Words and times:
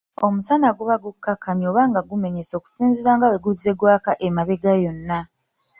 Omusana 0.25 0.69
guba 0.77 0.95
gukkakanye 1.03 1.65
oba 1.71 1.83
nga 1.89 2.01
gumenyese 2.09 2.53
okusinziira 2.55 3.11
nga 3.15 3.27
bwe 3.29 3.41
guzze 3.45 3.69
nga 3.71 3.77
gwaka 3.79 4.11
emabega 4.27 4.71
yonna. 4.83 5.19